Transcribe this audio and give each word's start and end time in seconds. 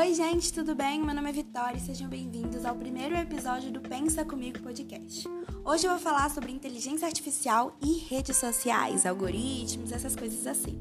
Oi, 0.00 0.14
gente, 0.14 0.50
tudo 0.50 0.74
bem? 0.74 1.02
Meu 1.02 1.14
nome 1.14 1.28
é 1.28 1.32
Vitória 1.32 1.76
e 1.76 1.80
sejam 1.80 2.08
bem-vindos 2.08 2.64
ao 2.64 2.74
primeiro 2.74 3.14
episódio 3.14 3.70
do 3.70 3.82
Pensa 3.82 4.24
Comigo 4.24 4.58
podcast. 4.60 5.28
Hoje 5.62 5.86
eu 5.86 5.90
vou 5.90 6.00
falar 6.00 6.30
sobre 6.30 6.50
inteligência 6.50 7.06
artificial 7.06 7.76
e 7.82 7.98
redes 8.08 8.38
sociais, 8.38 9.04
algoritmos, 9.04 9.92
essas 9.92 10.16
coisas 10.16 10.46
assim. 10.46 10.74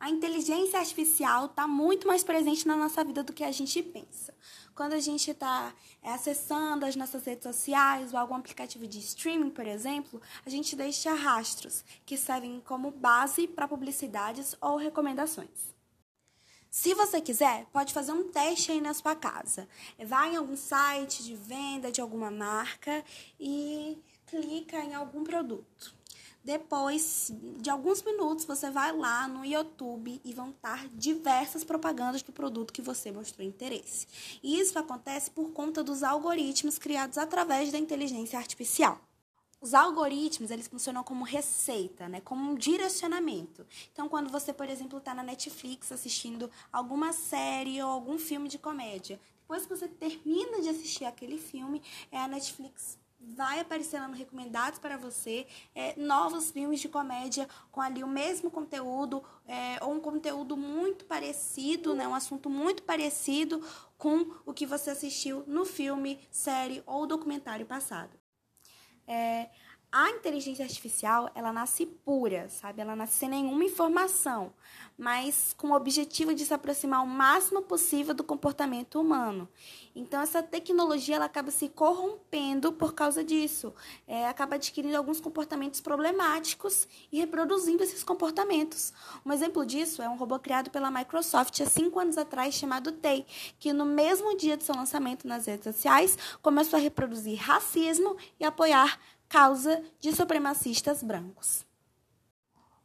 A 0.00 0.08
inteligência 0.08 0.78
artificial 0.78 1.44
está 1.44 1.68
muito 1.68 2.08
mais 2.08 2.24
presente 2.24 2.66
na 2.66 2.74
nossa 2.74 3.04
vida 3.04 3.22
do 3.22 3.34
que 3.34 3.44
a 3.44 3.52
gente 3.52 3.82
pensa. 3.82 4.32
Quando 4.76 4.92
a 4.92 5.00
gente 5.00 5.30
está 5.30 5.72
é, 6.02 6.12
acessando 6.12 6.84
as 6.84 6.94
nossas 6.94 7.24
redes 7.24 7.44
sociais 7.44 8.12
ou 8.12 8.18
algum 8.18 8.34
aplicativo 8.34 8.86
de 8.86 8.98
streaming, 8.98 9.48
por 9.48 9.66
exemplo, 9.66 10.20
a 10.44 10.50
gente 10.50 10.76
deixa 10.76 11.14
rastros 11.14 11.82
que 12.04 12.14
servem 12.14 12.60
como 12.60 12.90
base 12.90 13.48
para 13.48 13.66
publicidades 13.66 14.54
ou 14.60 14.76
recomendações. 14.76 15.74
Se 16.70 16.92
você 16.92 17.22
quiser, 17.22 17.64
pode 17.72 17.94
fazer 17.94 18.12
um 18.12 18.30
teste 18.30 18.70
aí 18.70 18.82
na 18.82 18.92
sua 18.92 19.16
casa. 19.16 19.66
Vai 19.98 20.34
em 20.34 20.36
algum 20.36 20.58
site 20.58 21.24
de 21.24 21.34
venda 21.34 21.90
de 21.90 22.02
alguma 22.02 22.30
marca 22.30 23.02
e 23.40 23.96
clica 24.26 24.76
em 24.84 24.94
algum 24.94 25.24
produto. 25.24 25.96
Depois 26.46 27.32
de 27.56 27.68
alguns 27.68 28.04
minutos, 28.04 28.44
você 28.44 28.70
vai 28.70 28.96
lá 28.96 29.26
no 29.26 29.44
YouTube 29.44 30.20
e 30.24 30.32
vão 30.32 30.50
estar 30.50 30.86
diversas 30.90 31.64
propagandas 31.64 32.22
do 32.22 32.30
produto 32.30 32.72
que 32.72 32.80
você 32.80 33.10
mostrou 33.10 33.44
interesse. 33.44 34.06
E 34.40 34.60
isso 34.60 34.78
acontece 34.78 35.28
por 35.28 35.50
conta 35.50 35.82
dos 35.82 36.04
algoritmos 36.04 36.78
criados 36.78 37.18
através 37.18 37.72
da 37.72 37.78
inteligência 37.78 38.38
artificial. 38.38 39.00
Os 39.60 39.74
algoritmos, 39.74 40.52
eles 40.52 40.68
funcionam 40.68 41.02
como 41.02 41.24
receita, 41.24 42.08
né? 42.08 42.20
como 42.20 42.52
um 42.52 42.54
direcionamento. 42.54 43.66
Então, 43.92 44.08
quando 44.08 44.30
você, 44.30 44.52
por 44.52 44.68
exemplo, 44.68 44.98
está 44.98 45.12
na 45.12 45.24
Netflix 45.24 45.90
assistindo 45.90 46.48
alguma 46.72 47.12
série 47.12 47.82
ou 47.82 47.90
algum 47.90 48.20
filme 48.20 48.48
de 48.48 48.56
comédia, 48.56 49.18
depois 49.40 49.64
que 49.64 49.74
você 49.76 49.88
termina 49.88 50.62
de 50.62 50.68
assistir 50.68 51.06
aquele 51.06 51.38
filme, 51.38 51.82
é 52.12 52.18
a 52.18 52.28
Netflix 52.28 52.96
vai 53.20 53.60
aparecendo 53.60 54.12
recomendados 54.12 54.78
para 54.78 54.96
você 54.96 55.46
é, 55.74 55.94
novos 55.96 56.50
filmes 56.50 56.80
de 56.80 56.88
comédia 56.88 57.48
com 57.70 57.80
ali 57.80 58.04
o 58.04 58.08
mesmo 58.08 58.50
conteúdo 58.50 59.22
é, 59.46 59.82
ou 59.82 59.94
um 59.94 60.00
conteúdo 60.00 60.56
muito 60.56 61.04
parecido, 61.04 61.94
né, 61.94 62.06
um 62.06 62.14
assunto 62.14 62.48
muito 62.48 62.82
parecido 62.82 63.62
com 63.98 64.30
o 64.44 64.52
que 64.52 64.66
você 64.66 64.90
assistiu 64.90 65.44
no 65.46 65.64
filme, 65.64 66.20
série 66.30 66.82
ou 66.86 67.06
documentário 67.06 67.66
passado. 67.66 68.18
É, 69.06 69.50
a 69.96 70.10
inteligência 70.10 70.62
artificial, 70.62 71.30
ela 71.34 71.50
nasce 71.50 71.86
pura, 71.86 72.50
sabe? 72.50 72.82
Ela 72.82 72.94
nasce 72.94 73.14
sem 73.14 73.30
nenhuma 73.30 73.64
informação, 73.64 74.52
mas 74.98 75.54
com 75.56 75.68
o 75.68 75.74
objetivo 75.74 76.34
de 76.34 76.44
se 76.44 76.52
aproximar 76.52 77.02
o 77.02 77.06
máximo 77.06 77.62
possível 77.62 78.12
do 78.12 78.22
comportamento 78.22 79.00
humano. 79.00 79.48
Então, 79.94 80.20
essa 80.20 80.42
tecnologia, 80.42 81.16
ela 81.16 81.24
acaba 81.24 81.50
se 81.50 81.70
corrompendo 81.70 82.70
por 82.74 82.92
causa 82.92 83.24
disso. 83.24 83.72
É, 84.06 84.28
acaba 84.28 84.56
adquirindo 84.56 84.98
alguns 84.98 85.18
comportamentos 85.18 85.80
problemáticos 85.80 86.86
e 87.10 87.18
reproduzindo 87.18 87.82
esses 87.82 88.04
comportamentos. 88.04 88.92
Um 89.24 89.32
exemplo 89.32 89.64
disso 89.64 90.02
é 90.02 90.08
um 90.10 90.18
robô 90.18 90.38
criado 90.38 90.68
pela 90.68 90.90
Microsoft 90.90 91.58
há 91.62 91.66
cinco 91.66 91.98
anos 91.98 92.18
atrás, 92.18 92.54
chamado 92.54 92.92
Tay, 92.92 93.24
que 93.58 93.72
no 93.72 93.86
mesmo 93.86 94.36
dia 94.36 94.58
de 94.58 94.64
seu 94.64 94.74
lançamento 94.76 95.26
nas 95.26 95.46
redes 95.46 95.64
sociais, 95.64 96.18
começou 96.42 96.78
a 96.78 96.82
reproduzir 96.82 97.38
racismo 97.38 98.14
e 98.38 98.44
apoiar 98.44 99.00
causa 99.28 99.82
de 100.00 100.14
supremacistas 100.14 101.02
brancos. 101.02 101.64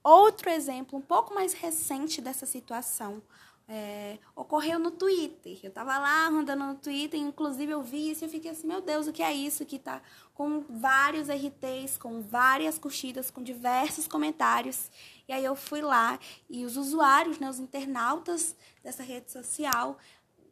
Outro 0.03 0.50
exemplo 0.50 0.97
um 0.97 1.02
pouco 1.02 1.34
mais 1.34 1.53
recente 1.53 2.22
dessa 2.22 2.45
situação 2.45 3.22
é, 3.67 4.17
ocorreu 4.35 4.78
no 4.80 4.91
Twitter. 4.91 5.59
Eu 5.63 5.69
estava 5.69 5.97
lá 5.97 6.28
andando 6.28 6.66
no 6.66 6.75
Twitter, 6.75 7.19
inclusive 7.19 7.72
eu 7.72 7.81
vi 7.81 8.12
isso 8.12 8.24
e 8.24 8.25
eu 8.25 8.30
fiquei 8.30 8.51
assim, 8.51 8.68
meu 8.68 8.81
Deus, 8.81 9.07
o 9.07 9.13
que 9.13 9.24
é 9.24 9.31
isso 9.31 9.66
que 9.66 9.78
está 9.78 10.01
com 10.34 10.62
vários 10.69 11.30
RTs, 11.30 11.97
com 11.97 12.22
várias 12.22 12.78
curtidas, 12.78 13.30
com 13.31 13.41
diversos 13.41 14.07
comentários. 14.07 14.91
E 15.28 15.31
aí 15.31 15.46
eu 15.46 15.56
fui 15.56 15.81
lá 15.81 16.19
e 16.50 16.66
os 16.66 16.75
usuários, 16.75 17.40
né, 17.40 17.50
os 17.50 17.59
internautas 17.59 18.56
dessa 18.84 19.03
rede 19.03 19.31
social 19.31 19.97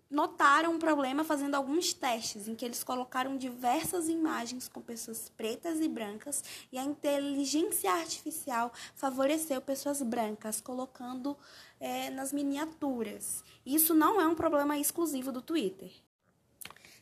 notaram 0.10 0.74
um 0.74 0.80
problema 0.80 1.24
fazendo 1.24 1.56
alguns 1.56 1.94
testes 1.94 2.48
em 2.48 2.56
que 2.56 2.66
eles 2.66 2.84
colocaram 2.84 3.38
diversas 3.38 4.10
imagens 4.10 4.68
com 4.68 4.82
pessoas 4.82 5.30
pretas 5.30 5.80
e 5.80 5.88
brancas 5.88 6.44
e 6.72 6.78
a 6.78 6.84
inteligência 6.84 7.92
artificial 7.92 8.74
favoreceu 8.96 9.62
pessoas 9.62 10.02
brancas 10.02 10.60
colocando 10.60 11.38
é, 11.80 12.10
nas 12.10 12.34
miniaturas. 12.34 13.44
Isso 13.66 13.94
não 13.94 14.20
é 14.20 14.28
um 14.28 14.36
problema 14.36 14.78
exclusivo 14.78 15.32
do 15.32 15.42
Twitter. 15.42 15.92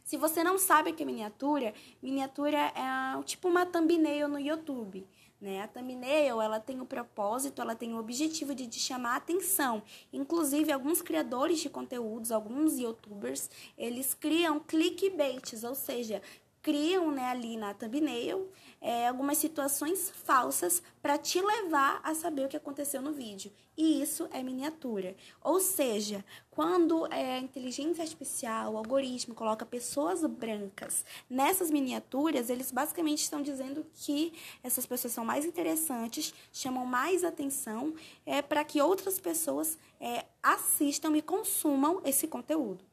Se 0.04 0.16
você 0.16 0.42
não 0.42 0.58
sabe 0.58 0.92
o 0.92 0.94
que 0.94 1.04
é 1.04 1.06
miniatura, 1.06 1.74
miniatura 2.02 2.58
é 2.58 3.24
tipo 3.24 3.50
uma 3.50 3.66
thumbnail 3.66 4.30
no 4.30 4.40
YouTube. 4.40 5.06
Né? 5.40 5.62
A 5.62 5.68
thumbnail 5.68 6.42
ela 6.42 6.60
tem 6.60 6.82
o 6.82 6.86
propósito, 6.86 7.62
ela 7.62 7.76
tem 7.76 7.94
o 7.94 8.00
objetivo 8.00 8.56
de 8.56 8.68
te 8.68 8.80
chamar 8.80 9.14
a 9.14 9.18
atenção. 9.18 9.84
Inclusive, 10.12 10.72
alguns 10.72 11.02
criadores 11.02 11.60
de 11.60 11.70
conteúdos, 11.70 12.32
alguns 12.32 12.80
youtubers, 12.80 13.50
eles 13.78 14.16
criam 14.16 14.60
clickbaits, 14.60 15.64
ou 15.64 15.76
seja, 15.76 16.22
criam 16.68 17.10
né, 17.12 17.30
ali 17.30 17.56
na 17.56 17.74
thumbnail 17.74 18.52
é, 18.82 19.08
algumas 19.08 19.38
situações 19.38 20.12
falsas 20.26 20.84
para 21.02 21.18
te 21.18 21.40
levar 21.42 22.02
a 22.04 22.14
saber 22.14 22.44
o 22.44 22.50
que 22.50 22.58
aconteceu 22.58 23.02
no 23.02 23.14
vídeo. 23.14 23.54
E 23.78 24.02
isso 24.02 24.28
é 24.34 24.44
miniatura. 24.44 25.16
Ou 25.42 25.62
seja, 25.62 26.26
quando 26.52 27.08
é, 27.08 27.38
a 27.38 27.40
inteligência 27.40 28.04
artificial, 28.04 28.74
o 28.74 28.78
algoritmo, 28.78 29.34
coloca 29.34 29.66
pessoas 29.66 30.26
brancas 30.26 31.06
nessas 31.30 31.72
miniaturas, 31.72 32.50
eles 32.50 32.70
basicamente 32.70 33.22
estão 33.22 33.42
dizendo 33.42 33.86
que 33.94 34.34
essas 34.62 34.86
pessoas 34.86 35.14
são 35.14 35.24
mais 35.24 35.46
interessantes, 35.46 36.34
chamam 36.52 36.86
mais 36.86 37.24
atenção 37.24 37.94
é, 38.26 38.42
para 38.42 38.66
que 38.66 38.82
outras 38.82 39.22
pessoas 39.22 39.78
é, 40.02 40.26
assistam 40.44 41.16
e 41.16 41.22
consumam 41.22 42.02
esse 42.04 42.28
conteúdo. 42.28 42.84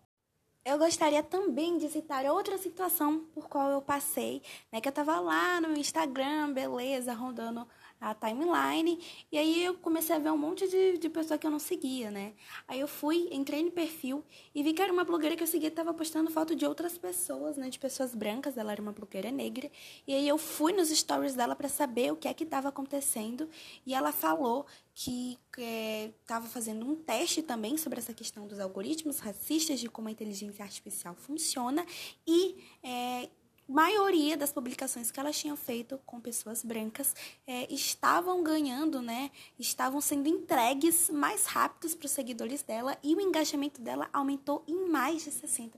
Eu 0.66 0.78
gostaria 0.78 1.22
também 1.22 1.76
de 1.76 1.90
citar 1.90 2.24
outra 2.24 2.56
situação 2.56 3.20
por 3.34 3.48
qual 3.50 3.70
eu 3.70 3.82
passei, 3.82 4.42
né? 4.72 4.80
Que 4.80 4.88
eu 4.88 4.92
tava 4.92 5.20
lá 5.20 5.60
no 5.60 5.76
Instagram, 5.76 6.54
beleza, 6.54 7.12
rondando 7.12 7.68
a 8.10 8.14
timeline. 8.14 8.98
E 9.32 9.38
aí 9.38 9.64
eu 9.64 9.74
comecei 9.74 10.14
a 10.14 10.18
ver 10.18 10.30
um 10.30 10.36
monte 10.36 10.68
de, 10.68 10.98
de 10.98 11.08
pessoa 11.08 11.38
que 11.38 11.46
eu 11.46 11.50
não 11.50 11.58
seguia, 11.58 12.10
né? 12.10 12.34
Aí 12.68 12.80
eu 12.80 12.88
fui, 12.88 13.28
entrei 13.32 13.62
no 13.62 13.70
perfil 13.70 14.22
e 14.54 14.62
vi 14.62 14.72
que 14.72 14.82
era 14.82 14.92
uma 14.92 15.04
blogueira 15.04 15.36
que 15.36 15.42
eu 15.42 15.46
seguia 15.46 15.70
tava 15.70 15.94
postando 15.94 16.30
foto 16.30 16.54
de 16.54 16.66
outras 16.66 16.98
pessoas, 16.98 17.56
né? 17.56 17.68
De 17.68 17.78
pessoas 17.78 18.14
brancas, 18.14 18.56
ela 18.56 18.72
era 18.72 18.82
uma 18.82 18.92
blogueira 18.92 19.30
negra. 19.30 19.70
E 20.06 20.14
aí 20.14 20.28
eu 20.28 20.36
fui 20.36 20.72
nos 20.72 20.88
stories 20.90 21.34
dela 21.34 21.56
para 21.56 21.68
saber 21.68 22.12
o 22.12 22.16
que 22.16 22.28
é 22.28 22.34
que 22.34 22.44
estava 22.44 22.68
acontecendo. 22.68 23.48
E 23.86 23.94
ela 23.94 24.12
falou 24.12 24.66
que 24.94 25.38
estava 25.56 26.46
é, 26.46 26.48
fazendo 26.48 26.86
um 26.86 26.94
teste 26.94 27.42
também 27.42 27.76
sobre 27.76 27.98
essa 27.98 28.14
questão 28.14 28.46
dos 28.46 28.60
algoritmos 28.60 29.18
racistas, 29.18 29.80
de 29.80 29.88
como 29.88 30.08
a 30.08 30.10
inteligência 30.10 30.64
artificial 30.64 31.14
funciona. 31.14 31.84
E 32.26 32.64
é, 32.82 33.28
maioria 33.68 34.36
das 34.36 34.52
publicações 34.52 35.10
que 35.10 35.18
elas 35.18 35.38
tinham 35.38 35.56
feito 35.56 35.98
com 36.04 36.20
pessoas 36.20 36.62
brancas 36.62 37.14
é, 37.46 37.72
estavam 37.72 38.42
ganhando, 38.42 39.00
né? 39.00 39.30
Estavam 39.58 40.00
sendo 40.00 40.28
entregues 40.28 41.10
mais 41.10 41.46
rápidos 41.46 41.94
para 41.94 42.06
os 42.06 42.12
seguidores 42.12 42.62
dela 42.62 42.96
e 43.02 43.14
o 43.14 43.20
engajamento 43.20 43.80
dela 43.80 44.08
aumentou 44.12 44.62
em 44.66 44.88
mais 44.88 45.24
de 45.24 45.30
60%. 45.30 45.70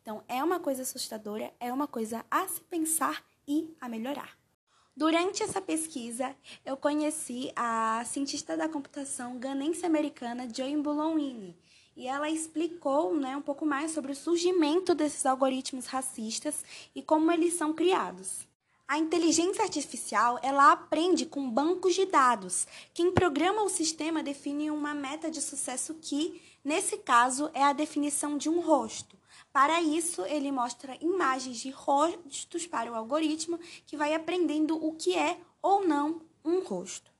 Então, 0.00 0.22
é 0.28 0.42
uma 0.42 0.58
coisa 0.58 0.82
assustadora, 0.82 1.52
é 1.60 1.72
uma 1.72 1.86
coisa 1.86 2.24
a 2.30 2.46
se 2.48 2.60
pensar 2.62 3.24
e 3.46 3.74
a 3.80 3.88
melhorar. 3.88 4.36
Durante 4.96 5.42
essa 5.42 5.60
pesquisa, 5.60 6.34
eu 6.64 6.74
conheci 6.74 7.52
a 7.54 8.02
cientista 8.06 8.56
da 8.56 8.66
computação 8.66 9.38
ganense 9.38 9.84
americana 9.84 10.48
Joy 10.52 10.74
Bullowini, 10.78 11.54
e 11.96 12.06
ela 12.06 12.28
explicou 12.28 13.14
né, 13.14 13.36
um 13.36 13.42
pouco 13.42 13.64
mais 13.64 13.92
sobre 13.92 14.12
o 14.12 14.16
surgimento 14.16 14.94
desses 14.94 15.24
algoritmos 15.24 15.86
racistas 15.86 16.62
e 16.94 17.02
como 17.02 17.32
eles 17.32 17.54
são 17.54 17.72
criados. 17.72 18.46
A 18.86 18.98
inteligência 18.98 19.64
artificial 19.64 20.38
ela 20.42 20.70
aprende 20.70 21.26
com 21.26 21.50
bancos 21.50 21.94
de 21.94 22.06
dados. 22.06 22.68
Quem 22.94 23.10
programa 23.10 23.62
o 23.62 23.68
sistema 23.68 24.22
define 24.22 24.70
uma 24.70 24.94
meta 24.94 25.28
de 25.28 25.42
sucesso 25.42 25.94
que, 25.94 26.40
nesse 26.62 26.98
caso, 26.98 27.50
é 27.52 27.64
a 27.64 27.72
definição 27.72 28.38
de 28.38 28.48
um 28.48 28.60
rosto. 28.60 29.16
Para 29.52 29.80
isso, 29.80 30.22
ele 30.26 30.52
mostra 30.52 30.96
imagens 31.00 31.56
de 31.56 31.70
rostos 31.70 32.66
para 32.66 32.92
o 32.92 32.94
algoritmo 32.94 33.58
que 33.86 33.96
vai 33.96 34.14
aprendendo 34.14 34.76
o 34.76 34.92
que 34.92 35.16
é 35.16 35.38
ou 35.60 35.84
não 35.84 36.20
um 36.44 36.60
rosto. 36.60 37.15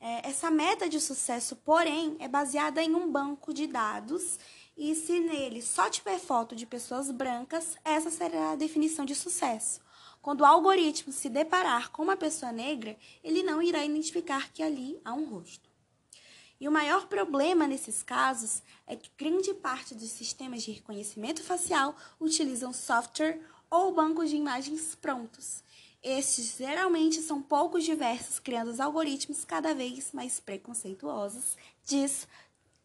É, 0.00 0.28
essa 0.28 0.50
meta 0.50 0.88
de 0.88 1.00
sucesso, 1.00 1.56
porém, 1.56 2.16
é 2.20 2.28
baseada 2.28 2.82
em 2.82 2.94
um 2.94 3.10
banco 3.10 3.52
de 3.52 3.66
dados 3.66 4.38
e 4.76 4.94
se 4.94 5.18
nele 5.18 5.60
só 5.60 5.90
tiver 5.90 6.20
foto 6.20 6.54
de 6.54 6.64
pessoas 6.64 7.10
brancas, 7.10 7.76
essa 7.84 8.10
será 8.10 8.52
a 8.52 8.56
definição 8.56 9.04
de 9.04 9.16
sucesso. 9.16 9.80
Quando 10.22 10.42
o 10.42 10.44
algoritmo 10.44 11.12
se 11.12 11.28
deparar 11.28 11.90
com 11.90 12.02
uma 12.02 12.16
pessoa 12.16 12.52
negra, 12.52 12.96
ele 13.24 13.42
não 13.42 13.60
irá 13.60 13.84
identificar 13.84 14.52
que 14.52 14.62
ali 14.62 15.00
há 15.04 15.12
um 15.12 15.24
rosto. 15.24 15.68
E 16.60 16.68
o 16.68 16.72
maior 16.72 17.06
problema 17.06 17.66
nesses 17.66 18.02
casos 18.02 18.62
é 18.86 18.94
que 18.94 19.10
grande 19.16 19.52
parte 19.54 19.94
dos 19.94 20.10
sistemas 20.10 20.62
de 20.62 20.72
reconhecimento 20.72 21.42
facial 21.42 21.96
utilizam 22.20 22.72
software 22.72 23.40
ou 23.70 23.92
bancos 23.92 24.30
de 24.30 24.36
imagens 24.36 24.94
prontos. 24.94 25.62
Estes 26.02 26.56
geralmente 26.56 27.20
são 27.20 27.42
pouco 27.42 27.80
diversos, 27.80 28.38
criando 28.38 28.80
algoritmos 28.80 29.44
cada 29.44 29.74
vez 29.74 30.12
mais 30.12 30.38
preconceituosos, 30.38 31.56
diz 31.84 32.28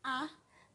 a 0.03 0.29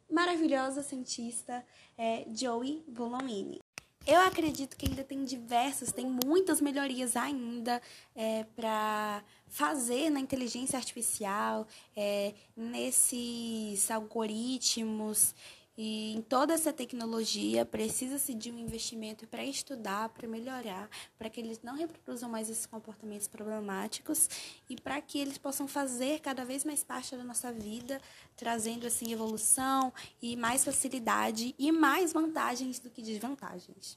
maravilhosa 0.08 0.82
cientista 0.82 1.64
é, 1.96 2.24
Joey 2.32 2.84
Boulomini. 2.86 3.58
Eu 4.06 4.20
acredito 4.20 4.74
que 4.74 4.88
ainda 4.88 5.04
tem 5.04 5.22
diversas, 5.22 5.92
tem 5.92 6.06
muitas 6.24 6.62
melhorias 6.62 7.14
ainda 7.14 7.82
é, 8.16 8.44
para 8.56 9.22
fazer 9.46 10.08
na 10.08 10.18
inteligência 10.18 10.78
artificial, 10.78 11.66
é, 11.94 12.32
nesses 12.56 13.90
algoritmos 13.90 15.34
e 15.80 16.12
em 16.12 16.20
toda 16.20 16.52
essa 16.52 16.72
tecnologia 16.72 17.64
precisa-se 17.64 18.34
de 18.34 18.50
um 18.50 18.58
investimento 18.58 19.28
para 19.28 19.44
estudar, 19.44 20.08
para 20.08 20.26
melhorar, 20.26 20.90
para 21.16 21.30
que 21.30 21.40
eles 21.40 21.60
não 21.62 21.76
reproduzam 21.76 22.28
mais 22.28 22.50
esses 22.50 22.66
comportamentos 22.66 23.28
problemáticos 23.28 24.28
e 24.68 24.74
para 24.74 25.00
que 25.00 25.20
eles 25.20 25.38
possam 25.38 25.68
fazer 25.68 26.18
cada 26.18 26.44
vez 26.44 26.64
mais 26.64 26.82
parte 26.82 27.16
da 27.16 27.22
nossa 27.22 27.52
vida, 27.52 28.02
trazendo 28.36 28.88
assim 28.88 29.12
evolução 29.12 29.92
e 30.20 30.34
mais 30.34 30.64
facilidade 30.64 31.54
e 31.56 31.70
mais 31.70 32.12
vantagens 32.12 32.80
do 32.80 32.90
que 32.90 33.00
desvantagens. 33.00 33.96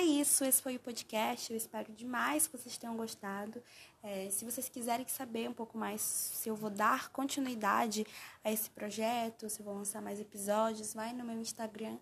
É 0.00 0.02
isso, 0.02 0.46
esse 0.46 0.62
foi 0.62 0.76
o 0.76 0.80
podcast. 0.80 1.52
Eu 1.52 1.58
espero 1.58 1.92
demais 1.92 2.46
que 2.46 2.56
vocês 2.56 2.78
tenham 2.78 2.96
gostado. 2.96 3.62
É, 4.02 4.30
se 4.30 4.46
vocês 4.46 4.66
quiserem 4.66 5.06
saber 5.06 5.46
um 5.46 5.52
pouco 5.52 5.76
mais 5.76 6.00
se 6.00 6.48
eu 6.48 6.56
vou 6.56 6.70
dar 6.70 7.10
continuidade 7.10 8.06
a 8.42 8.50
esse 8.50 8.70
projeto, 8.70 9.50
se 9.50 9.60
eu 9.60 9.64
vou 9.66 9.74
lançar 9.74 10.00
mais 10.00 10.18
episódios, 10.18 10.94
vai 10.94 11.12
no 11.12 11.22
meu 11.22 11.38
Instagram, 11.38 11.98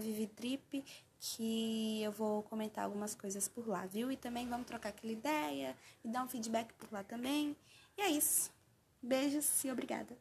Vivitrip, 0.00 0.84
que 1.20 2.02
eu 2.02 2.10
vou 2.10 2.42
comentar 2.42 2.84
algumas 2.84 3.14
coisas 3.14 3.46
por 3.46 3.68
lá, 3.68 3.86
viu? 3.86 4.10
E 4.10 4.16
também 4.16 4.48
vamos 4.48 4.66
trocar 4.66 4.88
aquela 4.88 5.12
ideia, 5.12 5.76
me 6.02 6.10
dar 6.10 6.24
um 6.24 6.28
feedback 6.28 6.72
por 6.74 6.92
lá 6.92 7.04
também. 7.04 7.56
E 7.96 8.02
é 8.02 8.08
isso. 8.08 8.50
Beijos 9.00 9.64
e 9.64 9.70
obrigada. 9.70 10.18